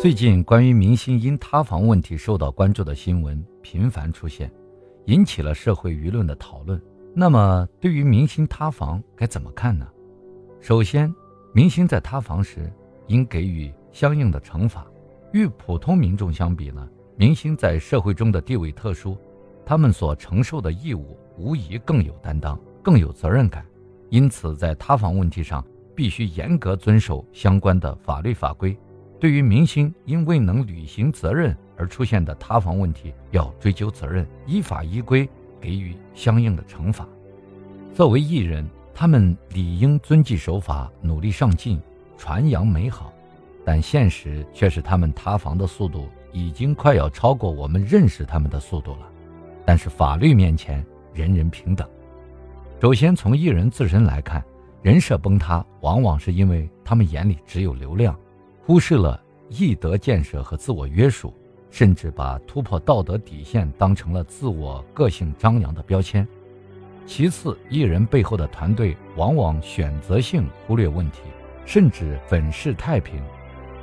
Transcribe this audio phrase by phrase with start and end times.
[0.00, 4.50] 最近关于明星因塌房问题受到关注的新闻频繁出现，
[5.04, 6.80] 引起了社会舆论的讨论。
[7.14, 9.86] 那么，对于明星塌房该怎么看呢？
[10.58, 11.14] 首先，
[11.52, 12.72] 明星在塌房时
[13.08, 14.86] 应给予相应的惩罚。
[15.34, 19.18] 与普通民众相比呢，明星在社会中的地位特殊，
[19.66, 23.66] 他们所承受的义务无疑更有担当、更有责任感。
[24.08, 25.62] 因此，在塌房问题上，
[25.94, 28.74] 必须严格遵守相关的法律法规。
[29.20, 35.28] 对于明星因未能履行责任而出现的塌房问题，要追究责任，依法依规
[35.60, 37.06] 给予相应的惩罚。
[37.94, 41.78] 作为艺人，他们理应遵纪守法，努力上进，
[42.16, 43.12] 传扬美好。
[43.62, 49.06] 但现实却是他们塌房的速度已经快要超过我们认识他们的速度了。
[49.66, 51.86] 但是法律面前人人平等。
[52.80, 54.42] 首先从艺人自身来看，
[54.80, 58.18] 人设崩塌往往是因为他们眼里只有流量。
[58.70, 61.34] 忽视了艺德建设和自我约束，
[61.72, 66.24] 甚至把突破道德底线当成了自我个性张扬的标签。
[67.04, 71.18] 其次，艺人背后的团队往往选择性忽略问题，
[71.66, 73.20] 甚至粉饰太平，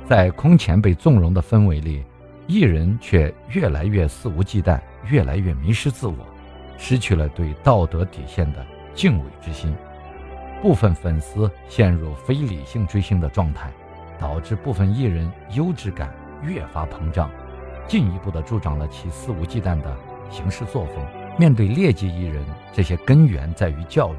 [0.06, 2.02] 在空前被纵容的氛围里，
[2.46, 6.16] 艺人却越来越肆无忌惮，越来越迷失自我，
[6.78, 9.70] 失去了对道德底线的敬畏之心。
[10.62, 13.70] 部分粉丝陷入非理性追星的状态。
[14.18, 17.30] 导致部分艺人优质感越发膨胀，
[17.86, 19.96] 进一步的助长了其肆无忌惮的
[20.30, 20.96] 行事作风。
[21.38, 24.16] 面对劣迹艺人，这些根源在于教育。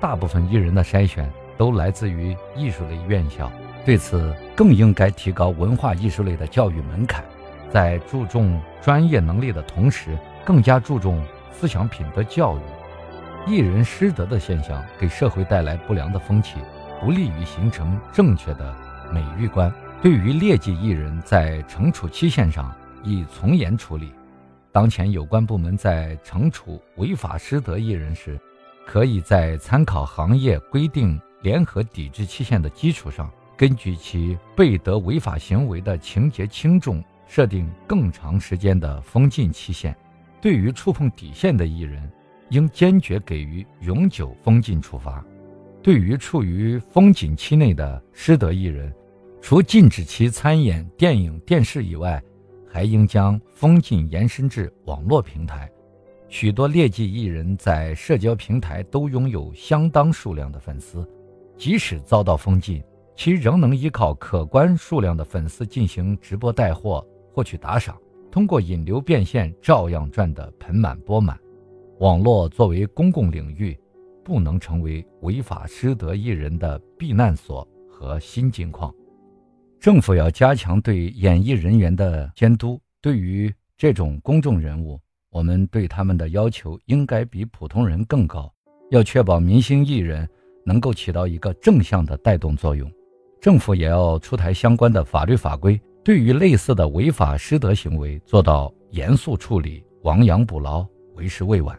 [0.00, 3.50] 大部分艺人的筛选都来自于艺术类院校，
[3.84, 7.24] 对此更应该提高文化艺术类的教育门槛，
[7.70, 11.22] 在注重专业能力的同时，更加注重
[11.52, 12.60] 思想品德教育。
[13.46, 16.58] 艺人失德的现象给社会带来不良的风气，
[17.00, 18.74] 不利于形成正确的。
[19.12, 24.12] 美育观对于劣迹艺人，在惩处期限上亦从严处理。
[24.70, 28.38] 当前有关部门在惩处违法失德艺人时，
[28.86, 39.96] 可以在参考行业规定联合抵制期限的基础上，根据其背德违法行为的情节轻重，设定更长时间的封禁期限。
[40.40, 42.08] 对于触碰底线的艺人，
[42.50, 45.24] 应坚决给予永久封禁处罚。
[45.88, 48.92] 对于处于封禁期内的失德艺人，
[49.40, 52.22] 除禁止其参演电影、电视以外，
[52.70, 55.66] 还应将封禁延伸至网络平台。
[56.28, 61.08] 许多劣迹艺人在社交平台都拥有相当数量的粉丝，
[61.56, 62.84] 即使遭到封禁，
[63.16, 67.96] 其仍能依靠可观数量的粉丝进行直播带货、获取打赏，
[68.30, 71.40] 通过引流变现，照样赚得盆满钵满。
[72.00, 73.74] 网络作为公共领域。
[74.28, 78.94] 不能成为违法失德艺人的避难所和新金矿。
[79.80, 82.78] 政府要加强对演艺人员的监督。
[83.00, 85.00] 对于这种公众人物，
[85.30, 88.52] 我们对他们的要求应该比普通人更高。
[88.90, 90.28] 要确保明星艺人
[90.62, 92.92] 能够起到一个正向的带动作用，
[93.40, 101.78] 政府也要出台相关的法律法规，对于类似的违法失德行为做到严肃处理，亡羊补牢，为时未晚。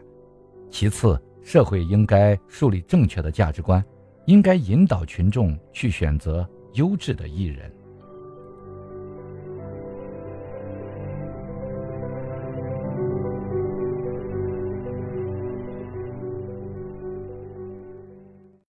[0.68, 1.16] 其次。
[1.42, 3.84] 社会应该树立正确的价值观，
[4.26, 7.72] 应该引导群众去选择优质的艺人。